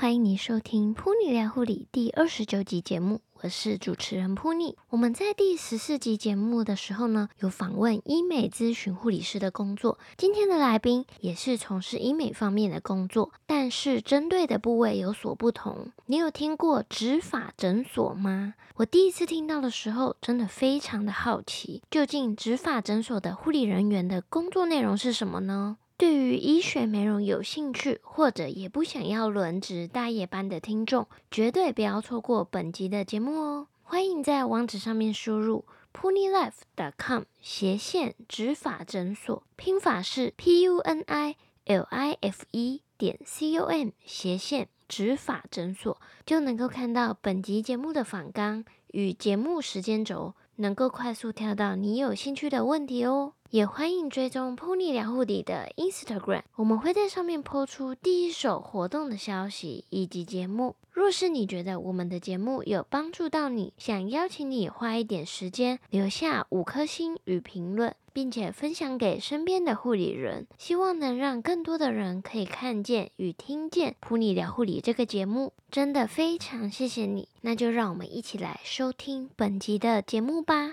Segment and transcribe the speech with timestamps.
[0.00, 4.74] 欢迎你收听《普妮聊护理》第二十九集节目，我是主持人普妮。
[4.88, 9.98] 我们在第十四集节目的时候呢，有访问医美咨询护理师的工作。
[10.16, 15.92] 今天的来宾也是从事医美方面的工作，但是针对的部位有所不同。
[16.06, 18.54] 你有听过植发诊所吗？
[18.76, 25.76] 我第一次听到的时候，真的非常的好奇，究竟植发诊所的护理人员的工作内容是什么呢？
[26.00, 33.66] 对于医学美容有兴趣，或者也不想要轮值大夜班的听众，绝对不要错过本集的节目哦！
[33.82, 53.34] 欢迎在网址上面输入 punilife.com 斜线植发诊所，拼法是 p u n i l i f e 点 c o m 斜线植发诊所，就能够看到本集节目的访纲与节目时间轴，能够快速跳到你有兴趣的问题哦。
[53.50, 60.76] 也欢迎追踪噗妮聊护理的 Instagram，我们会在上面 po 出第一手活动的消息以及节目。
[60.92, 75.52] 若是你觉得我们的节目有帮助到你，想邀请你花一点时间留下五颗星与评论，并且分享给身边的护理人，希望能让更多的人可以看见与听见噗妮聊护理这个节目。
[75.72, 80.70] 真的非常谢谢你，那就让我们一起来收听本集的节目吧。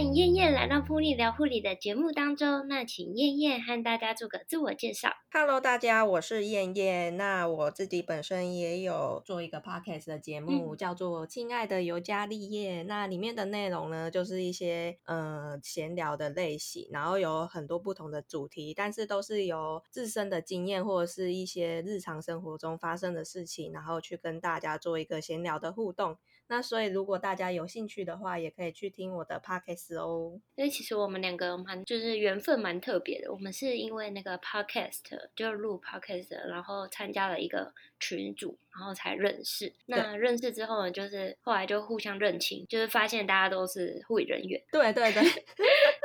[0.00, 5.10] 燕燕来到噗妮聊护理的节目当中，那请燕燕和大家做个自我介绍。
[5.30, 7.18] Hello，大家，我是燕燕。
[7.18, 12.82] 那我自己本身也有做一个 podcast 的节目，嗯、叫做《亲爱的尤加利叶》。
[12.86, 26.16] 那里面的内容呢，就是一些呃闲聊的类型，然后有很多不同的主题，但是都是由自身的经验或者是一些日常生活中发生的事情，然后去跟大家做一个闲聊的互动。
[26.50, 30.40] 那所以，如果大家有兴趣的话，也可以去听我的 podcast 哦。
[30.56, 34.98] 因为其实我们两个蛮就是缘分蛮特别的，我们是因为那个 podcast
[35.36, 38.58] 就录 podcast，然后参加了一个群组。
[38.72, 44.62] 然后才认识，那认识之后呢，就是后来就互相认清，就是发现大家都是护理人员。
[44.70, 45.22] 对对对，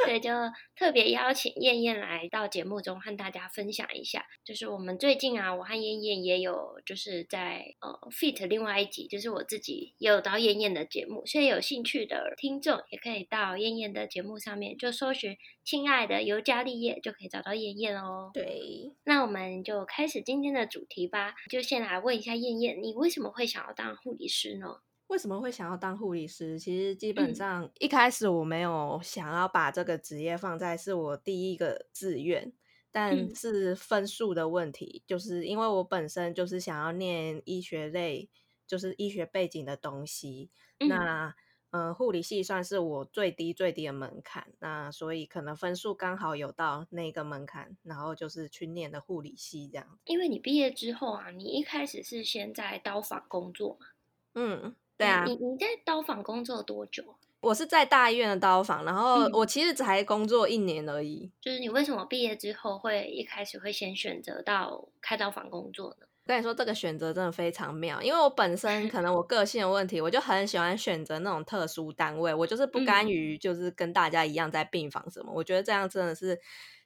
[0.05, 0.29] 对， 就
[0.75, 4.25] 特别邀请燕燕来到节目中和大家分享一下。
[4.43, 18.31] 就是我们最近啊，我和燕燕也有就是在呃 fit 另外一集，就是我自己也有到燕燕的节目，所以有兴趣的听众也可以到燕燕的节目上面就搜寻“亲爱的尤加利叶”，就可以找到燕燕哦。
[18.33, 22.81] 对，那我们就开始今天的主题吧，就先来问一下燕燕。
[22.81, 24.81] 你为什么会想要当护理师呢？
[25.07, 26.59] 为什么会想要当护理师？
[26.59, 32.51] 其实基本上一开始我没有想要把这个职业放在是我第一个志愿，
[32.91, 38.29] 但是分数的问题，就是因为我本身就是想要念医学类，
[38.65, 40.49] 就是医学背景的东西，
[40.79, 41.35] 那。
[41.75, 49.99] 嗯，护理系算是我最低最低的门槛，那所以可能分数刚好有到那个门槛，然后就是去念的护理系这样。
[50.05, 53.87] 因为你毕业之后啊，你一开始是先在刀房工作嘛？
[54.35, 55.25] 嗯，对啊。
[55.25, 57.03] 你你在刀房工作多久？
[57.41, 61.25] 我是在大医院的刀房，然后我其实才工作一年而已。
[61.25, 66.04] 嗯，就是你为什么毕业之后会一开始会先选择到开刀房工作呢？
[66.25, 76.39] 跟你说，这个选择真的非常妙，因为我本身可能我个性的问题，我就很喜欢选择那种特殊单位，我就是不甘于就是跟大家一样在病房什么，我觉得这样真的是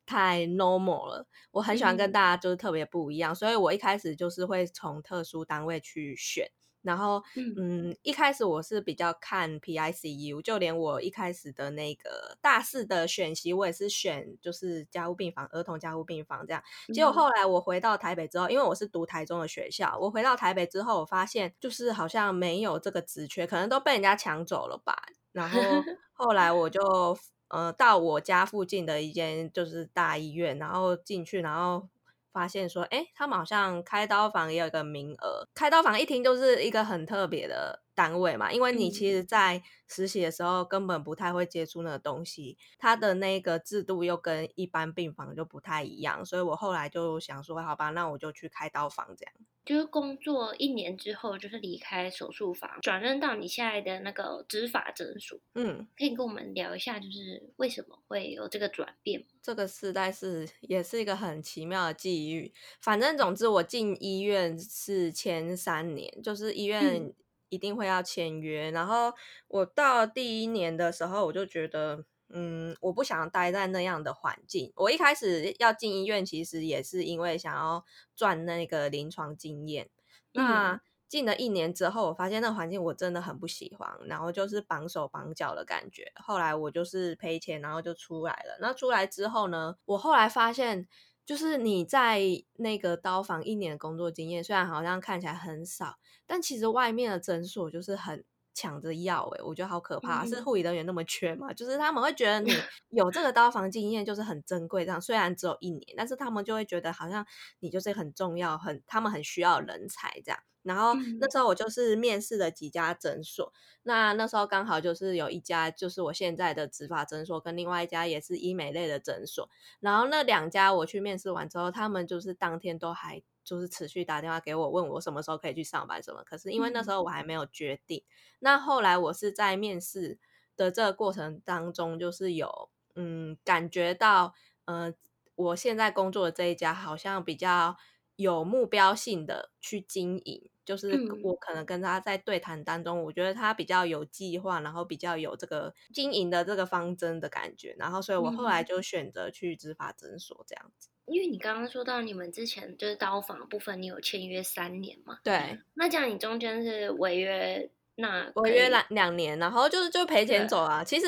[0.05, 1.25] 太 normal 了。
[1.51, 6.51] 我很喜欢跟大家就是特别不一样，所以我一开始就是会从特殊单位去选。
[6.81, 7.53] 然后，嗯，
[7.89, 16.63] 嗯，一开始我是比较看 PICU，就连我一开始的那个大四的选习，我也是选就是加护病房、儿童加护病房这样。
[16.93, 24.95] 结果后来我回到台北之后，因为我是读台中的学校，我回到台北之后，我发现就是好像没有这个职缺，可能都被人家抢走了吧。
[25.33, 25.59] 然后
[26.13, 27.17] 后来我就
[27.49, 31.89] 呃到我家附近的一间就是大医院，然后进去，然后。
[32.31, 35.47] 发现说，哎，他们好像开刀房也有一个名额。
[35.53, 49.33] 开刀房一听就是一个很特别的单位嘛，因为你其实，在实习的时候根本不太会接触那个东西，它的那个制度又跟一般病房就不太一样，所以我后来就想说，好吧，那我就去开刀房这样。
[49.69, 55.39] 就是工作一年之后，就是离开手术房，转任到你现在的那个执法诊所。
[55.53, 59.23] 嗯，可以跟我们聊一下，就是为什么会有这个转变？
[59.43, 62.51] 这个时代是也是一个很奇妙的际遇。
[62.81, 67.13] 反正总之，我进医院是前三年，就是医院
[67.49, 68.71] 一定会要签约。
[68.71, 69.13] 嗯、然后
[69.49, 72.05] 我到第一年的时候，我就觉得。
[72.31, 74.71] 嗯，我不想待在那样的环境。
[74.75, 77.83] 我一开始要进医院，其实也是因为想要
[78.15, 79.89] 赚那个临床经验。
[80.33, 86.11] 嗯、那进了一年之后，我发现那环境我真的很不喜欢，然后就是绑手绑脚的感觉。
[86.15, 88.57] 后来我就是赔钱，然后就出来了。
[88.61, 90.87] 那出来之后呢，我后来发现，
[91.25, 92.21] 就是你在
[92.57, 95.97] 那个刀房一年的工作经验，虽然好像看起来很少，
[96.27, 98.23] 但其实外面的诊所就是很。
[98.59, 100.25] 抢着要哎、欸，我觉得好可怕！
[100.25, 101.53] 是护理人员那么缺吗？
[101.53, 102.51] 就是他们会觉得你
[102.91, 107.25] 有这个刀房经验就是很珍贵，这样虽然只有一年，但是他们就会觉得好像
[107.59, 110.39] 你就是很重要，很他们很需要人才这样。
[110.61, 113.53] 然后那时候我就是面试了几家诊所，
[113.83, 119.49] 那那时候刚好就是有一家就是我现在的植发诊所，跟另外一家也是医美类的诊所。
[119.79, 123.23] 然后那两家我去面试完之后，他们就是当天都还。
[123.49, 126.23] 就是持续打电话给我，问我什么时候可以去上班什么。
[126.23, 128.03] 可是因为那时候我还没有决定。
[128.05, 130.19] 嗯、那后来我是在面试
[130.55, 134.35] 的这个过程当中，就是有嗯感觉到，
[134.65, 134.93] 呃，
[135.33, 137.75] 我现在工作的这一家好像比较
[138.17, 140.51] 有目标性的去经营。
[140.65, 140.91] 就是
[141.23, 147.75] 我可能跟他在对谈当中，我觉得他比较有计划，然后比较有这个经营的这个方针的感觉。
[147.79, 150.89] 然后所以我后来就选择去执法诊所这样子。
[151.09, 155.19] 因为你刚刚说到你们之前就是刀房的部分，你有签约三年嘛？
[155.23, 155.59] 对。
[155.73, 160.83] 那这样你中间是违约，那违约两两年，然后就是就赔钱走啊。
[160.83, 161.07] 其实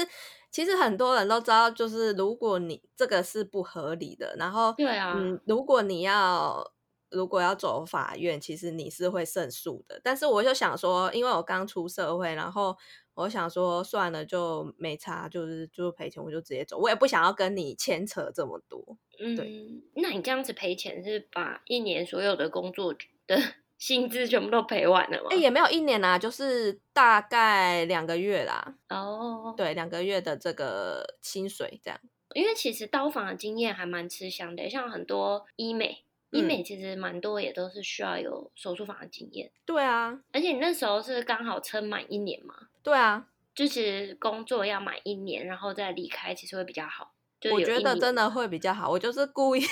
[0.49, 6.71] 其实很多人都知道，就是如果你这个是不合理的，然后对啊，嗯，如果你要
[7.11, 10.01] 如果要走法院，其实你是会胜诉的。
[10.03, 12.75] 但是我就想说，因为我刚出社会，然后。
[13.13, 16.77] 我想说算了，就没差，就是就赔钱，我就直接走。
[16.77, 18.97] 我也不想要跟你牵扯这么多。
[19.19, 22.95] 嗯，那你这样子赔钱是把一年所有的工作
[23.27, 23.37] 的
[23.77, 25.27] 薪资全部都赔完了吗？
[25.29, 28.75] 哎、欸，也没有一年啦，就是大概两个月啦。
[28.87, 31.99] 哦，对，两个月的这个薪水这样。
[32.33, 36.05] 因为其实刀房的经验还蛮吃香的，像很多医美。
[36.31, 39.51] 医美其实蛮多，也都是需要有手术房的经验。
[39.65, 42.55] 对啊，而且你那时候是刚好撑满一年嘛？
[42.81, 47.13] 对啊，就是工作要满一年，然后再离开，其实会比较好。
[47.51, 48.89] 我觉得真的会比较好。
[48.89, 49.63] 我就是故意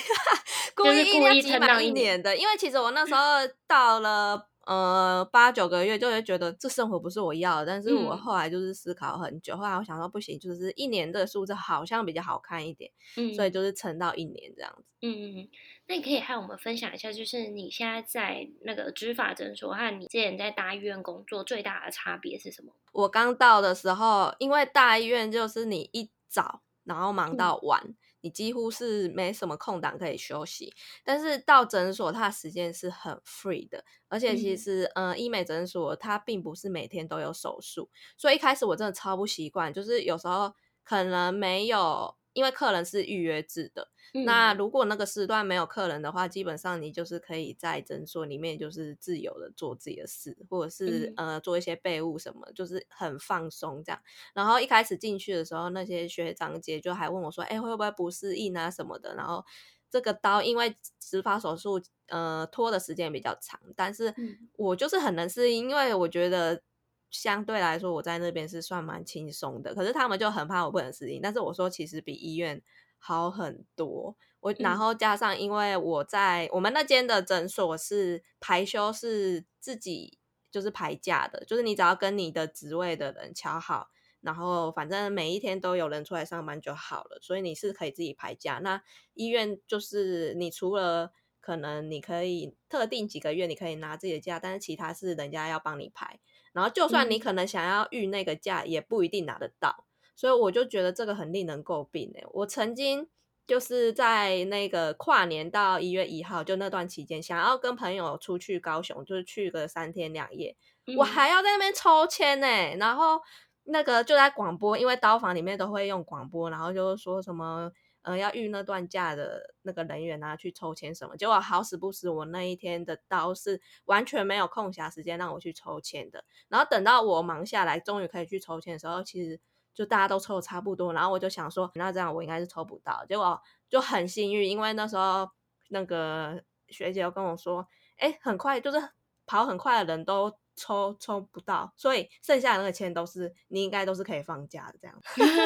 [0.75, 3.21] 故意故意，撑满一年的，因为其实我那时候
[3.67, 4.48] 到了。
[4.69, 14.83] 呃，八九个月就会觉得这生活不是我要的，但是我后来就是思考很久，嗯、后来我想说不行，就是一年这个数字好像比较好看一点，嗯，所以就是撑到一年这样子。
[15.01, 15.49] 嗯嗯，
[15.87, 22.71] 那你可以和我们分享一下，就是你现在在那个植发诊所和你之前在大医院工作最大的差别是什么？
[22.91, 27.81] 我刚到的时候，因为大医院就是你一早然后忙到晚。
[27.83, 30.73] 嗯你几乎是没什么空档可以休息，
[31.03, 42.18] 但是到诊所，它的时间是很 free 的，而且其实，嗯，呃、医美诊所它并不是每天都有手术，所以一开始我真的超不习惯，就是有时候可能没有。
[42.39, 54.01] 因为客人是预约制的，嗯，那如果那个时段没有客人的话，基本上你就是可以在诊所里面就是自由的做自己的事，或者是，嗯、呃做一些备物什么，就是很放松这样。
[54.33, 59.43] 然后一开始进去的时候，那些学长姐就还问我说：“哎，会不会不适应啊什么的？”然后
[59.91, 64.15] 这个刀因为植发手术，呃，拖的时间比较长，但是
[64.55, 66.61] 我就是很能适应，因为我觉得。
[67.09, 71.21] 相对来说，我在那边是算蛮轻松的，可是他们就很怕我不能适应。
[71.21, 72.61] 但是我说，其实比医院
[72.97, 74.15] 好很多。
[74.41, 80.17] 我然后加上，因为我在我们那间的诊所是排休是自己
[80.49, 83.89] 就是排假的，就是你只要跟你的职位的人敲好，
[84.21, 88.59] 然后反正每一天都有人出来上班就好了，所以你是可以自己排假。
[88.59, 88.81] 那
[89.13, 91.11] 医院就是你除了
[91.41, 96.19] 可能你可以特定几个月你可以拿自己的假，但是其他是人家要帮你排。
[96.53, 102.25] 然后，就算你可能想要预那个假，也不一定拿得到，所以我就觉得这个很令人诟病诶。
[102.31, 103.07] 我曾经
[103.47, 110.55] 就是在那个跨年到一月一号，就那段期间，想要跟朋友出去高雄，就是去个三天两夜，
[110.97, 112.47] 我还要在那边抽签呢。
[112.77, 113.19] 然后
[113.63, 117.71] 那个就在广播，因为刀房里面都会用广播，然后就说什么。
[118.01, 121.17] 呃，要预那段假的那个人员啊，去抽签什么？
[121.17, 126.23] 结果好死不死，我那一天的刀是完全没有空暇时间让我去抽签的。
[126.47, 129.39] 然后等到我忙下来，终于可以去抽签的时候，其实
[129.73, 130.93] 就大家都抽的差不多。
[130.93, 133.05] 然后我就想说，那这样我应该是抽不到。
[133.05, 135.29] 结果就很幸运，因为那时候
[135.67, 138.77] 那个学姐又跟我说，哎，很快就是
[139.25, 145.01] 跑很快的人都抽抽不到，所以剩下的那个签都是你应该都是可以放假的这样。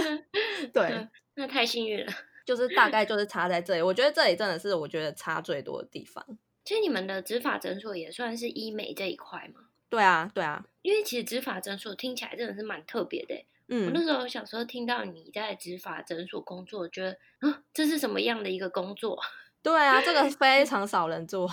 [0.72, 2.12] 对，那太幸运了。
[2.46, 6.26] 就是大概就是差在这里，我觉得这里真的是我觉得差最多的地方。
[6.66, 9.62] 其实你们的植发诊所也算是医美这一块吗？
[9.90, 13.46] 对啊，对啊，因为其实植发诊所听起来真的是蛮特别的。
[13.68, 19.20] 嗯，我那时候小时候听到你在植发诊所工作，觉得啊，这是什么样的一个工作？
[19.62, 21.50] 对啊，这个非常少人做。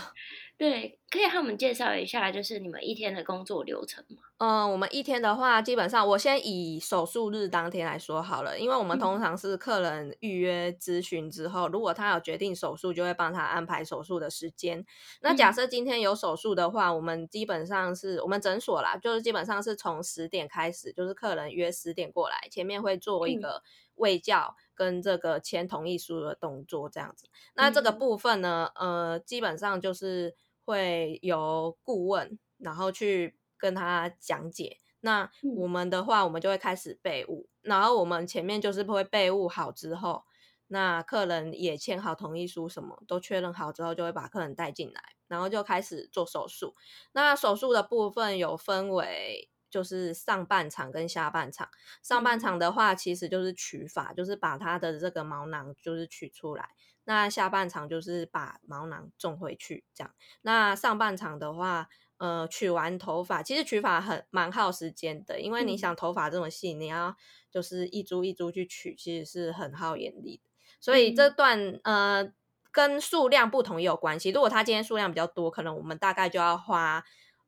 [0.61, 4.19] 对，可以和我们介绍一下，就是你们一天的工作流程吗？
[4.37, 14.85] 嗯，我们一天的话，基本上我先以手术日当天来说好了，因为我们通常是客人预约咨询之后，嗯、如果他有决定手术，就会帮他安排手术的时间。
[15.23, 23.63] 那假设今天有手术的话，我们基本上是我们诊所啦，就是基本上是从十点开始，就是客人约十点过来，前面会做一个
[23.95, 27.25] 卫教跟这个签同意书的动作，这样子。
[27.55, 30.37] 那这个部分呢，呃，基本上就是。
[30.71, 34.79] 会由顾问，然后去跟他讲解。
[35.01, 37.49] 那我们的话，我们就会开始备物。
[37.63, 40.25] 然后我们前面就是会备物好之后，
[40.69, 46.77] 那客人也签好同意书，什么都确认好之后，就会把客人带进来，然后就开始做手术。
[47.13, 51.69] 那手术的部分有分为，就是上半场跟下半场。
[52.03, 56.71] 上半场的话，其实就是取法，就是把他的这个毛囊就是取出来。
[57.11, 60.15] 那下半场就是把毛囊种回去，这样。
[60.43, 61.89] 那上半场的话，
[62.19, 67.17] 呃，取完头发，其实取发很蛮耗时间的，因为你想头发这么细，嗯、你要
[67.51, 70.49] 就是一株一株去取，其实是很耗眼力的。
[70.81, 72.33] 所以这段呃
[72.71, 74.31] 跟数量不同也有关系。
[74.31, 77.03] 如果他今天数量比较多，可能我们大概就要花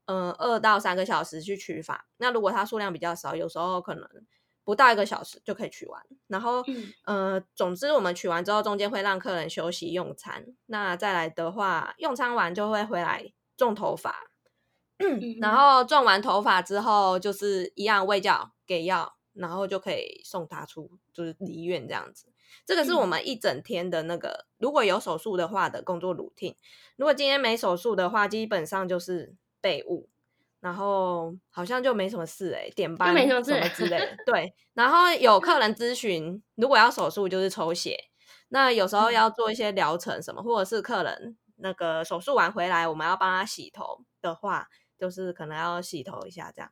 [0.06, 2.08] 嗯二到三个小时去取发。
[2.16, 4.08] 那如果他数量比较少，有时候可能。
[4.64, 6.62] 不到一个小时就可以取完，然后，
[7.06, 10.46] 嗯、呃，总之我们取完之后，中间会让客人休息用餐。
[10.66, 14.14] 那再来的话，用餐完就会回来种头发，
[14.98, 22.26] 嗯、 然后种完头发之后，就是一样喂教给药，然后就可以送他出，就是离院这样子。
[22.64, 26.54] 这个是我们一整天的那个，嗯、如果有手术的话的工作 routine。
[26.96, 30.08] 如果今天没手术的话，基本上就是备务。
[30.62, 34.16] 然后好像就没什么事哎、欸，点班什么之类的。
[34.24, 37.98] 对，然后有客人咨询，如果要手术就是抽血。
[38.48, 46.70] 那有时候要做一些疗程什么，或者是客人那个手术完回来，我们要帮他洗头的话，就是可能要洗头一下这样。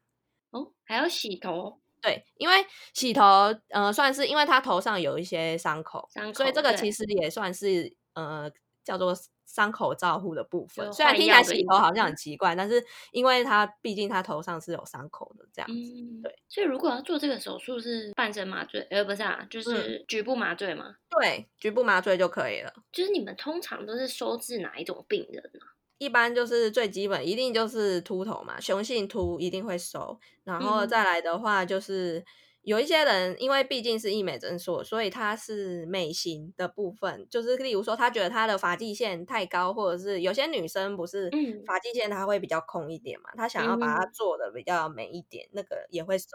[0.50, 1.80] 哦，还要洗头？
[2.02, 2.54] 对，因为
[2.94, 8.50] 洗头，呃，算是因为他头上有一些伤口，伤口，所以这个其实也算是呃
[8.90, 9.14] 叫做。
[9.52, 12.80] 伤口照护的部分，虽然听起来洗头好像很奇怪，但是
[13.10, 16.32] 因为他毕竟他头上是有伤口的这样子，嗯、对。
[16.48, 20.84] 所以如果要做这个手术是半身麻醉，呃，不是啊，就是局部麻醉吗？
[20.86, 22.72] 嗯、对，局部麻醉就可以了。
[22.92, 25.60] 就是你们通常都是收治哪一种病人呢？
[25.98, 32.20] 一般就是最基本，一定就是秃头嘛，雄性秃一定会收，然后再来的话就是。
[32.20, 32.24] 嗯
[32.62, 41.30] 有一些人，因为毕竟是医美诊所，所以他是美型的部分，就是例如说，他觉得他的发际线太高，或者是有些女生不是
[41.66, 46.26] 发际线，她会比较空一点嘛，她、嗯、想要把它做的比较美一点，嗯、那个也会收，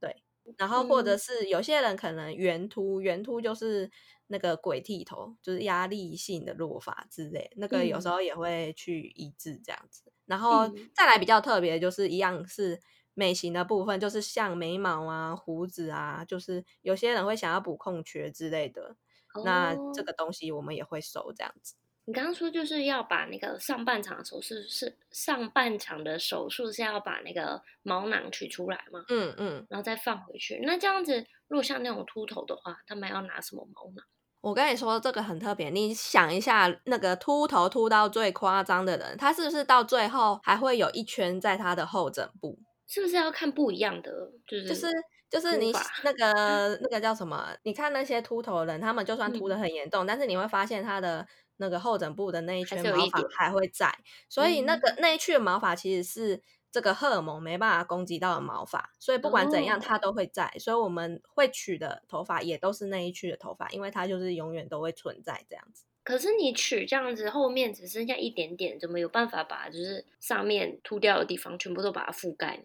[0.00, 0.22] 对。
[0.56, 3.90] 然后或者是有些人可能圆秃，圆秃就是
[4.28, 10.10] 那个鬼剃头，就是压力性的落发之类，那个有时候也会去医治这样子。
[10.24, 12.80] 然后再来比较特别的就是一样是。
[13.18, 18.94] 美型的部分就是像眉毛啊、胡子啊，就是有些人会想要补空缺之类的，
[19.34, 21.74] 哦、那这个东西我们也会收这样子。
[22.04, 29.04] 你刚刚说就是要把那个上半场的手术是上半场的手术是要把那个毛囊取出来吗？
[29.08, 30.60] 嗯嗯，嗯然后再放回去。
[30.62, 34.06] 那这样子，如果像那种秃头的话，他们要拿什么毛囊？
[34.40, 42.56] 我跟你说这个很特别，你想一下，那个秃头秃到最夸张的人，他是不是到最后还会有一圈在他的后枕部？
[42.88, 44.32] 是不是要看不一样的？
[44.46, 44.86] 就是就是
[45.30, 45.70] 就是你
[46.02, 47.54] 那个那个叫什么？
[47.62, 51.26] 你看那些秃头人，他们就算秃的很严重，嗯、但是你会发现他的
[51.58, 53.94] 那个后枕部的那一圈毛发还会在，
[54.28, 56.42] 所以那个那一区的毛发其实是
[56.72, 65.84] 这个荷尔蒙没办法攻击到的毛发，所以不管怎样它都会在，哦、所以我们会取的头发也都是那一区的头发，因为它就是永远都会存在这样子。
[66.04, 72.62] 可是你取这样子，后面只剩下一点点，怎么有办法把就是上面秃掉的地方全部都把它覆盖呢？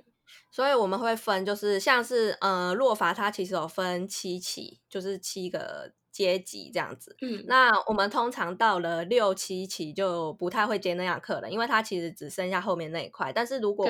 [0.52, 7.16] 所以我们会分，就是像是呃洛伐，它其实有分七期，就是七个阶级这样子。
[7.22, 13.34] 嗯，那我们通常到了六七期就不太会接那样客人，因为它其实只剩下后面那一块。
[13.34, 13.90] 但是如果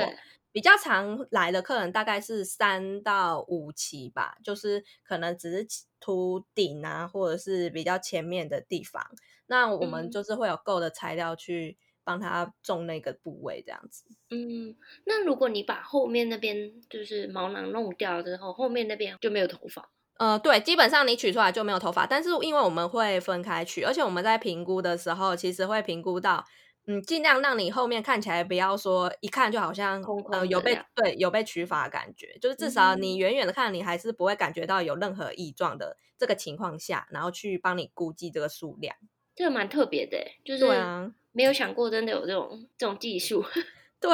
[0.52, 5.68] 比较常来的客人，大概是三到五期吧，就是可能只是
[6.00, 9.04] 秃顶啊，或者是比较前面的地方，
[9.48, 11.78] 那我们就是会有够的材料去。
[12.04, 14.06] 帮他种那个部位，这样子。
[14.30, 19.90] 嗯，那如果你把后面那边就是毛囊弄掉之后，后面那边就没有头发。
[20.18, 22.06] 呃，对，基本上你取出来就没有头发。
[22.06, 26.46] 但是因为我们会分开取，而且我们在评估的时候，其实会评估到，
[26.86, 38.96] 嗯，尽量让你后面看起来不要说一看就好像呃有被对有被取发的感觉，就是至少你远远的看，你还是不会感觉到有任何异状的这个情况下，然后去帮你估计这个数量。
[39.36, 41.12] 这个蛮特别的，就是对啊。
[41.34, 43.44] 没有想过真的有这种这种技术。
[44.00, 44.10] 对，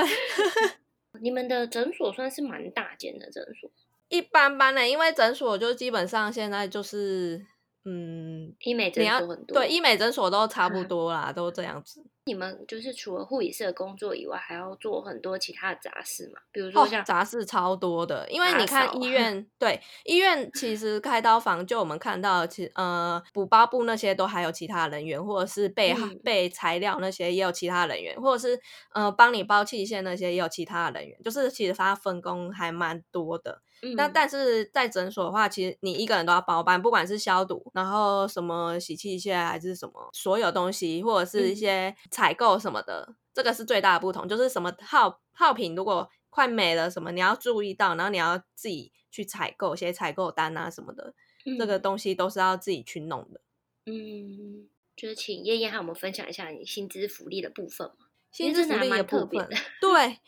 [1.22, 3.70] 你们的诊所算是蛮大间的诊所。
[4.08, 7.46] 一般般的，因为诊所就基本上现在就是。
[7.86, 12.04] 嗯，医美诊所很多，对，医美诊所都差不多啦，嗯、都这样子。
[12.26, 16.40] 你们就是除了护理师的工作以外，还要做很多其他的杂事嘛？
[16.52, 28.60] 比如说像、哦、杂事超多的，因为你看医 院，对，医院其实开刀房就我们看到，其实呃补包布那些都还有其他人员，或者是备备、嗯、材料那些也有其他人员，或者是
[28.94, 33.62] 呃帮你包器械那些也有其他人员，就是其实他分工还蛮多的。
[33.96, 44.28] 那、嗯、但是在诊所的话，其实你一个人都要包办，不管是消毒，然后什么洗器械还是什么所有东西，或者是一些采购什么的，嗯、这个是最大的不同。
[44.28, 51.14] 就是什么耗耗品如果快没了什么，你要注意到，然后你要自己去采购，写采购单啊什么的，
[51.46, 53.42] 嗯、这个东西都是要自己去弄的。
[53.86, 58.08] 嗯，就是请燕燕和我们分享一下你薪资福利的部分嘛。
[58.32, 59.50] 薪资福利的部分，
[59.82, 60.20] 对，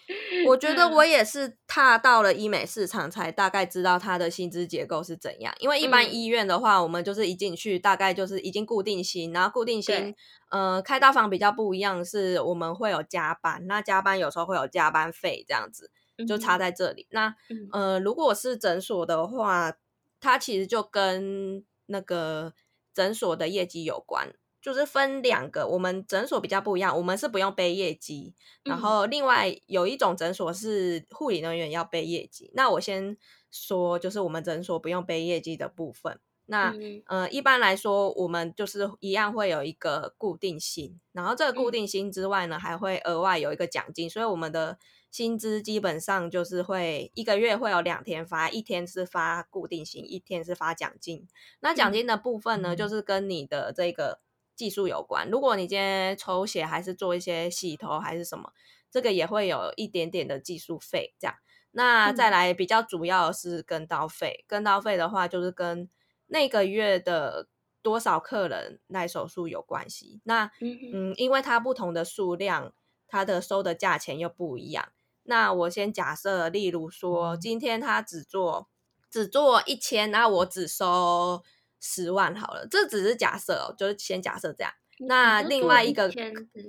[0.47, 5.53] 我觉得我也是踏到了医美市场才大概知道它的薪资结构是怎样。
[5.59, 10.15] 因为一般医院的话，嗯、我们就是一进去大概就是已经固定薪，然后固定薪，
[10.49, 15.91] 呃，开刀房比较不一样，是我们会有加班，那加班有时候会有加班费这样子，
[16.27, 17.07] 就差在这里。
[17.11, 17.35] 嗯、那
[17.71, 19.73] 呃，如果是诊所的话，
[20.19, 22.53] 它其实就跟那个
[22.95, 24.33] 诊所的业绩有关。
[24.61, 32.51] 就是分两个，我们诊所比较不一样，我们是不用背业绩，然后另外有一种诊所是护理人员要背业绩。
[32.53, 33.17] 那我先
[33.49, 36.19] 说，就是我们诊所不用背业绩的部分。
[36.45, 36.75] 那
[37.07, 44.77] 呃，一般来说，我们就是一样会有一个固定薪，然后这个固定薪之外呢，还会额外有一个奖金，所以我们的
[45.09, 51.27] 薪资基本上就是会一个月会有两天发，一天是发固定薪，一天是发奖金。
[51.61, 54.19] 那奖金的部分呢，就是跟你的这个。
[54.61, 58.53] 技术有关，如果你今天抽血还是做一些洗头还是什么，
[58.91, 61.15] 这个也会有一点点的技术费。
[61.19, 61.35] 这样，
[61.71, 65.89] 那再来比较主要的是跟刀费，跟刀费的话就是跟
[66.27, 67.47] 那个月的
[67.81, 70.21] 多少客人来手术有关系。
[70.25, 72.71] 那嗯，因为它不同的数量，
[73.07, 74.89] 它的收的价钱又不一样。
[75.23, 78.69] 那我先假设，例如说今天他只做
[79.09, 81.41] 只做一千，那我只收。
[81.81, 84.71] 十万好了，这只是假设哦，就是先假设这样。
[84.99, 86.07] 那另外一个，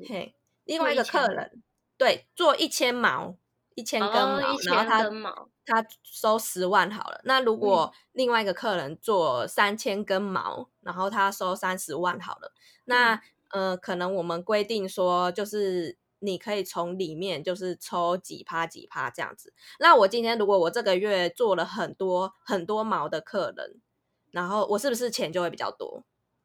[0.08, 1.62] 嘿，另外一个客人，
[1.98, 3.36] 对，做一千毛，
[3.74, 7.20] 一千根毛，哦、然后他他收十万好了。
[7.24, 12.54] 那如果另外一个客人做三千根毛，然后他收三十万好了。
[12.86, 13.20] 那
[13.50, 19.52] 呃，可能我们规定说，就是你可以从里面就是抽几趴几趴这样子。
[19.78, 23.82] 那我今天如果我这个月做了很多很多毛的客人。
[24.32, 26.02] 然后我是不是钱就会比较多？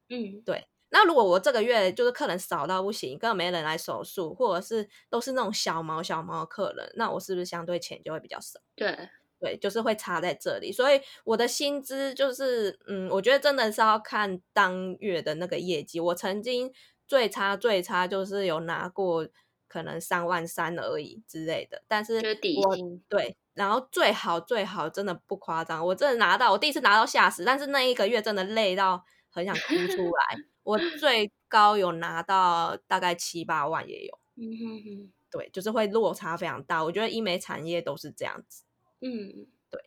[0.10, 0.68] 嗯，对。
[0.90, 8.58] 那如果我这个月就是客人少到不行，根本没人来手术，或者是都是那种小毛小毛的客人，那我是不是相对钱就会比较少？
[8.74, 10.72] 对，对，就是会差在这里。
[10.72, 16.00] 所以我的薪资就是，嗯，我觉得真的是要看当月的那个业绩。
[16.00, 16.72] 我曾经
[17.06, 19.28] 最差最差就是有拿过
[19.68, 23.36] 可能三万三而已之类的，但是我，就底薪，对。
[23.58, 30.38] 然后最好最好真的不夸张，我真的拿到我第一次拿到吓死，但是那一个月真的累到很想哭出 来。
[30.64, 36.84] 我最高有拿到大概七八万也有，嗯哼哼，对，就是会落差非常大。
[36.84, 38.64] 我觉得医美产业都是这样子，
[39.00, 39.82] 嗯，对。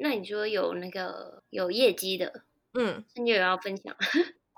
[0.00, 2.42] 那你说有那个有业绩的，
[2.74, 3.96] 嗯，你有要分享？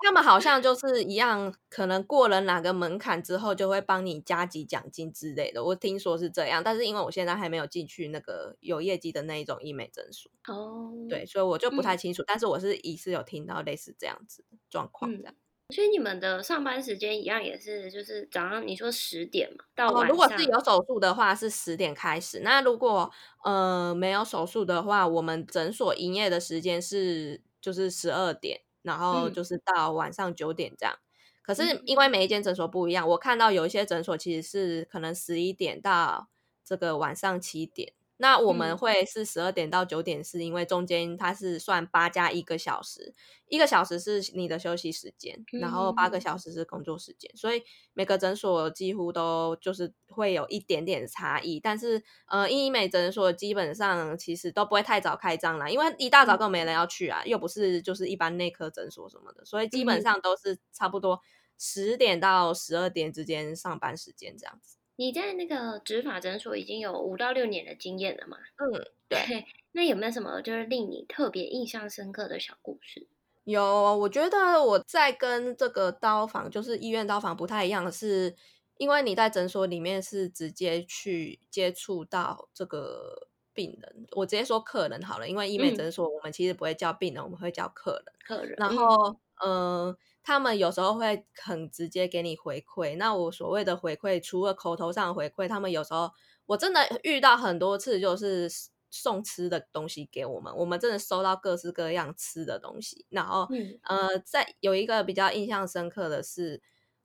[0.07, 5.61] 他们好像就是一样，可能过了哪个门槛之后，就会帮你加急奖金之类的。
[5.61, 12.21] 我听说是这样，但是因为我现在还没有进去那个有业绩的那一种医美诊所，哦，对，所以我就不太清楚。
[12.21, 15.75] 嗯、但是我是疑似有听到类似这样子的状况，这样、嗯。
[15.75, 22.39] 所以你们的上班时间一样，也是就是早上你说十点嘛，到晚上、哦、如果是有手术的话是十点开始。
[22.39, 23.11] 那如果
[23.43, 28.61] 呃没有手术的话，我们诊所营业的时间是就是十二点。
[28.87, 31.03] 然后就是到晚上九点这样，嗯、
[31.43, 36.29] 可是因为每一间诊所不一样，我看到有一些诊所其实是可能十一点到
[36.65, 37.93] 这个晚上七点。
[38.17, 43.13] 那我们会是十二点到九点，是因为中间它是算八加一个小时，
[43.47, 47.61] 一个小时是你的休息时间，然后八个小时是工作时间，所以
[47.93, 51.59] 每个诊所几乎都就是会有一点点差异。
[51.59, 61.21] 但是呃，医美诊所基本上其实都不会太早开张啦，因为一大早更没人要去啊，又不是就是一般内科诊所什么的，所以基本上都是差不多
[61.59, 64.76] 十点到十二点之间上班时间这样子。
[64.97, 68.37] 你在那个植发诊所已经有五到六年的经验了嘛？
[68.57, 69.45] 嗯，对。
[69.73, 73.07] 那有没有什么就是令你特别印象深刻的小故事？
[73.43, 78.35] 有，我觉得我在跟这个刀房，就是医院刀房不太一样的是，
[78.77, 88.13] 因为你在诊所里面是直接去接触到这个病人，我直接说客人好了，因为医美诊所我们其实不会叫病人，嗯、我们会叫客人。
[88.25, 92.97] 客人，然后嗯、呃，他们有时候会很直接给你回馈。
[92.97, 96.11] 那我所谓的回馈，除了口头上的回馈，他们有时候
[96.47, 98.49] 我真的遇到很多次，就是
[98.91, 103.05] 送吃的东西给我们，我们真的收到各式各样吃的东西。
[103.07, 106.61] 然后、嗯、呃，在有一个比较印象深刻的是。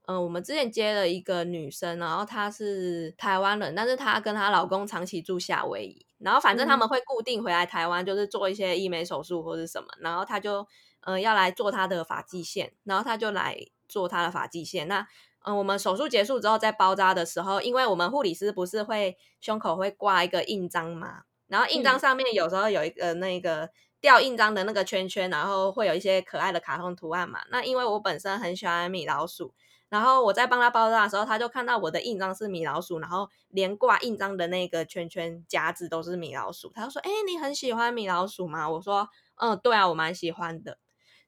[0.07, 10.67] 嗯、呃，我们之前接了一个女生，然后她是台湾人，但是她跟她老公长期住夏威夷，然后反正他们会固定回来台湾，就是做一些医美手术或者什么，然后她就嗯、
[11.03, 14.89] 呃、要来做他的发际线，然后他就来做他的发际线。
[14.89, 15.01] 那
[15.45, 27.41] 嗯、呃，我们手术结束之后，在包扎的时候，因为我们护理师不是会胸口会挂一个印章嘛，然后印章上面有时候有一个那个吊印章的那个圈圈，然后会有一些可爱的卡通图案嘛。
[27.51, 29.55] 那因为我本身很喜欢米老鼠。
[29.89, 36.73] 然后我在帮他包扎的时候，他就看到我的印章是米老鼠，然后连挂印章的那个圈圈夹子都是米老鼠。
[36.75, 40.79] 他就说：“哎，你很喜欢米老鼠吗？”我说：“嗯，对啊，我蛮喜欢的。”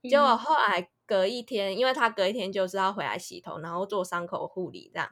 [0.09, 5.11] 结果后来隔一天，因为他隔一天就是要回来洗头，然后做伤口护理这样。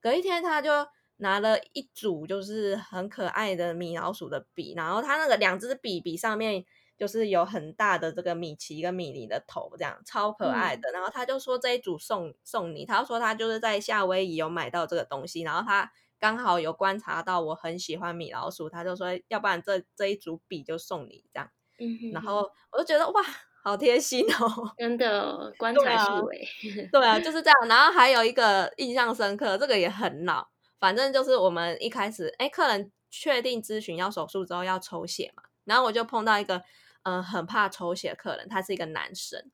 [0.00, 0.70] 隔一天他就
[1.16, 6.64] 拿了一组就是很可爱的米老鼠的笔，然后他那个两支笔笔上面。
[6.98, 10.88] 就是有很大的这个米奇跟米妮的头，这样超可爱的。
[10.90, 21.50] 嗯、然后他就说这一组送送你，他说他就是在夏威夷有买到这个东西，然后他刚好有观察到我很喜欢米老鼠，他就说要不然这这一组笔就送你这样。
[21.80, 23.20] 嗯哼，然后我就觉得哇，
[23.62, 26.48] 好贴心哦， 真的观察细微。
[26.92, 27.68] 对啊，就是这样。
[27.68, 30.48] 然后还有一个印象深刻，这个也很老，
[30.78, 36.62] 反正就是我们一开始哎，客人确定咨询要手术之后要抽血嘛，然后我就碰到一个。
[37.04, 39.50] 嗯、呃，很怕抽血的客人，他是一个男生，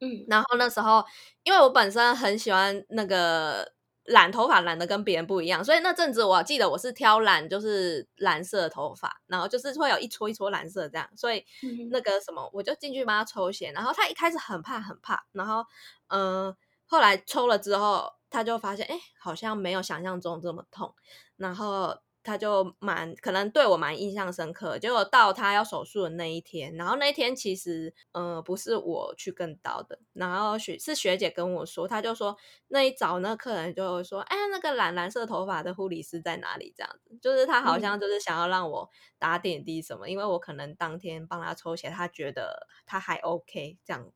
[0.00, 1.04] 嗯，然后那时候，
[1.42, 3.70] 因为我本身很喜欢那个
[4.10, 11.44] 染头发，染的跟别人不一样，所以那阵子我记得我是挑染就是蓝色的头发，然后就是会有一撮一撮蓝色这样，所以
[11.90, 15.64] 那个什么，我就进去帮他抽血，然后他一开始很怕很怕，然后
[16.08, 20.94] 嗯、呃，后来抽了之后，他就发现哎，好像没有想象中这么痛，
[21.36, 21.96] 然后。
[22.22, 32.36] 他就蛮可能对我蛮印象深刻，结果到他要手术的那一天，然后那一天其实呃不是我去跟刀的，然后学是学姐跟我说，他就说
[32.68, 36.74] 那一早那客人就说，哎，那个染蓝色头发的护理师在哪里？
[36.76, 44.12] 这样子，就是他好像就是想要让我打点滴什么，嗯、因为我可能当天帮他抽血，他觉得他还 OK 这样，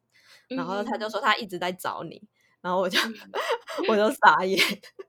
[0.49, 2.29] 然后他就说他一直在找你，
[2.61, 2.99] 然后我就
[3.89, 4.59] 我就傻眼，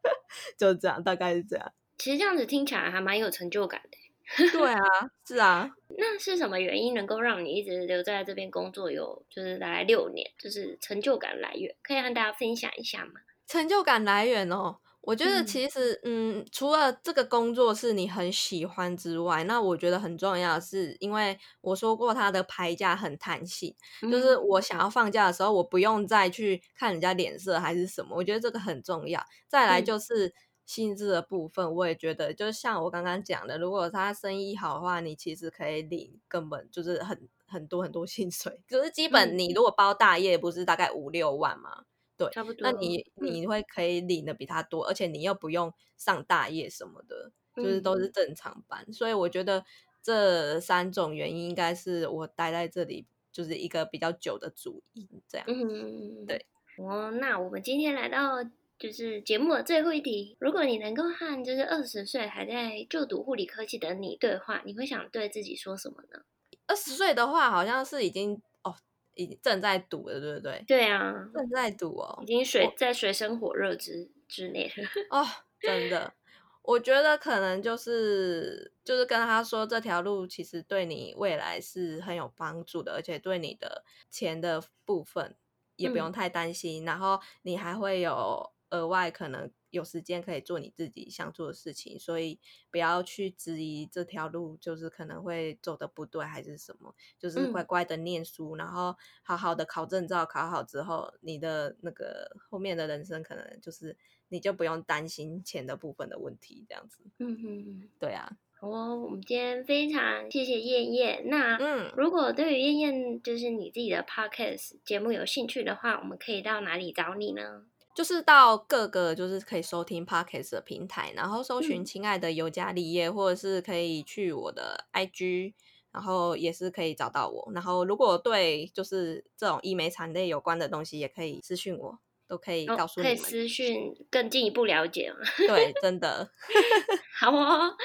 [0.58, 1.74] 就这样，大概是这样。
[2.06, 3.98] 其实这样子听起来还蛮有成就感的。
[4.52, 4.80] 对啊，
[5.28, 5.68] 是啊。
[5.98, 10.30] 那是什么原因能够让你一直留在这边工作有就是大概六年？
[10.38, 13.14] 就是成就感来源，可以和大家分享一下吗？
[13.48, 29.24] 成就感来源哦，我觉得其实嗯，嗯，除了这个工作是你很喜欢之外，那我觉得很重要的是，因为我说过他的排假很弹性，嗯，就是我想要放假的时候，我不用再去看人家脸色还是什么，我觉得这个很重要。
[29.48, 30.28] 再来就是。
[30.28, 30.34] 嗯
[30.66, 38.60] 薪资的部分，我也觉得，就是像我刚刚讲的，如果他生意好的话，你其实可以领根本就是很很多很多薪水。
[38.68, 41.70] 就是基本你如果包大夜，不是大概五六万吗？
[41.82, 41.86] 嗯、
[42.18, 42.60] 对，差不多。
[42.64, 48.84] 那你你会可以领的比他多，而且你又不用上大夜什么的，就是都是正常班。
[48.88, 49.64] 嗯、所以我觉得
[50.02, 55.08] 这三种原因应该是我待在这里就是一个比较久的主因。
[55.28, 56.48] 这样，嗯，对。
[56.80, 58.44] 哦，那我们今天来到。
[58.78, 66.20] 就是节目的最后一题，如果你能够和就是二十岁还在就读护理科技的你对话，你会想对自己说什么呢？
[66.68, 68.76] 二十岁的话，好像是已经哦，
[69.14, 70.62] 已经正在读了，对不对？
[70.68, 74.70] 对啊，正在读哦，已经水在水深火热之之内
[75.10, 75.26] 哦，
[75.62, 76.14] 真的，
[76.62, 85.34] 我觉得可能就是就是跟他说，这条路其实对你未来是很有帮助的，而且对你的钱的部分
[85.78, 88.52] 也不用太担心，嗯、然后你还会有。
[88.76, 103.98] 额外可能有时间可以做你自己想做的事情，所以不要去质疑这条路，就是可能会走的不对还是什么，就是乖乖的念书，嗯、然后好好的考证照，考好之后，你的那个后面的人生可能就是
[104.30, 107.04] 你就不用担心钱的部分的问题，这样子。
[107.20, 108.38] 嗯嗯，对啊。
[108.58, 111.24] 好哦，我们今天非常谢谢燕燕。
[111.28, 117.66] 那嗯，如果对于燕燕就是你自己的 podcast 节目有兴趣的话，我们可以到哪里找你呢？
[117.96, 125.54] 就是到各个就是可以收听 Podcast 的平台，然后搜寻“亲爱的尤加利叶”，或者是可以去我的 IG，
[125.92, 127.50] 然后也是可以找到我。
[127.54, 131.98] 然后如果对就是这种医美产类有关的东西，也可以私讯我。
[132.28, 133.16] 都可以告诉你们。
[133.16, 135.20] 哦、可以私讯更进一步了解吗？
[135.48, 136.28] 对，真的。
[137.20, 137.76] 好哦。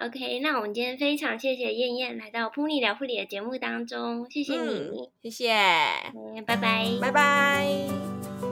[0.00, 8.51] OK，那我们今天非常谢谢燕燕来到噗妮聊护理的节目当中，谢谢你，嗯、谢谢、嗯，拜拜，拜拜。